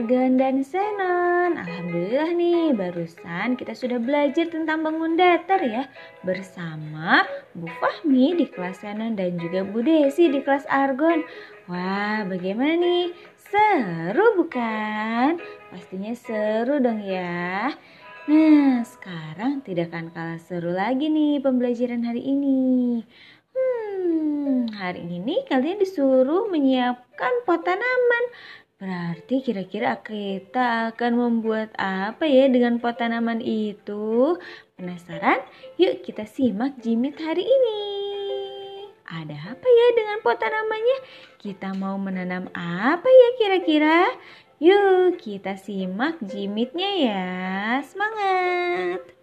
Argon 0.00 0.36
dan 0.36 0.60
Senon. 0.60 1.56
Alhamdulillah 1.56 2.36
nih, 2.36 2.76
barusan 2.76 3.56
kita 3.56 3.72
sudah 3.72 3.96
belajar 3.96 4.52
tentang 4.52 4.84
bangun 4.84 5.16
datar 5.16 5.56
ya. 5.64 5.88
Bersama 6.20 7.24
Bu 7.56 7.64
Fahmi 7.80 8.36
di 8.36 8.44
kelas 8.44 8.84
Senon 8.84 9.16
dan 9.16 9.40
juga 9.40 9.64
Bu 9.64 9.80
Desi 9.80 10.28
di 10.28 10.44
kelas 10.44 10.68
Argon. 10.68 11.24
Wah, 11.64 12.28
bagaimana 12.28 12.76
nih? 12.76 13.16
Seru 13.40 14.36
bukan? 14.36 15.40
Pastinya 15.72 16.12
seru 16.12 16.76
dong 16.76 17.00
ya. 17.00 17.72
Nah, 18.28 18.84
sekarang 18.84 19.64
tidak 19.64 19.96
akan 19.96 20.12
kalah 20.12 20.40
seru 20.44 20.76
lagi 20.76 21.08
nih 21.08 21.40
pembelajaran 21.40 22.04
hari 22.04 22.20
ini. 22.20 23.00
Hmm, 23.56 24.68
hari 24.76 25.08
ini 25.08 25.40
kalian 25.48 25.80
disuruh 25.80 26.52
menyiapkan 26.52 27.48
pot 27.48 27.64
tanaman. 27.64 28.24
Berarti 28.80 29.44
kira-kira 29.44 30.00
kita 30.00 30.88
akan 30.88 31.12
membuat 31.12 31.76
apa 31.76 32.24
ya 32.24 32.48
dengan 32.48 32.80
pot 32.80 32.96
tanaman 32.96 33.44
itu? 33.44 34.40
Penasaran? 34.80 35.44
Yuk 35.76 36.00
kita 36.00 36.24
simak 36.24 36.80
jimit 36.80 37.20
hari 37.20 37.44
ini. 37.44 37.82
Ada 39.04 39.52
apa 39.52 39.68
ya 39.68 39.86
dengan 39.92 40.24
pot 40.24 40.40
tanamannya? 40.40 40.98
Kita 41.36 41.76
mau 41.76 42.00
menanam 42.00 42.48
apa 42.56 43.04
ya 43.04 43.28
kira-kira? 43.36 44.16
Yuk 44.64 45.20
kita 45.20 45.60
simak 45.60 46.16
jimitnya 46.24 46.90
ya. 46.96 47.28
Semangat! 47.84 49.19